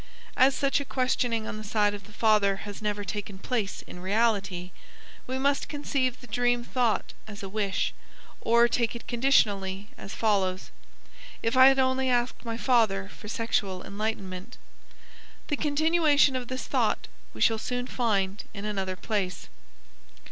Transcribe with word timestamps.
As 0.35 0.55
such 0.55 0.79
a 0.79 0.83
questioning 0.83 1.45
on 1.47 1.57
the 1.57 1.63
side 1.63 1.93
of 1.93 2.05
the 2.05 2.11
father 2.11 2.55
has 2.65 2.81
never 2.81 3.03
taken 3.03 3.37
place 3.37 3.83
in 3.83 3.99
reality, 3.99 4.71
we 5.27 5.37
must 5.37 5.69
conceive 5.69 6.19
the 6.19 6.25
dream 6.25 6.63
thought 6.63 7.13
as 7.27 7.43
a 7.43 7.47
wish, 7.47 7.93
or 8.41 8.67
take 8.67 8.95
it 8.95 9.05
conditionally, 9.05 9.89
as 9.99 10.15
follows: 10.15 10.71
"If 11.43 11.55
I 11.55 11.67
had 11.67 11.77
only 11.77 12.09
asked 12.09 12.43
my 12.43 12.57
father 12.57 13.09
for 13.09 13.27
sexual 13.27 13.83
enlightenment." 13.85 14.57
The 15.49 15.55
continuation 15.57 16.35
of 16.35 16.47
this 16.47 16.65
thought 16.65 17.07
we 17.35 17.41
shall 17.41 17.59
soon 17.59 17.85
find 17.85 18.43
in 18.55 18.65
another 18.65 18.95
place. 18.95 19.49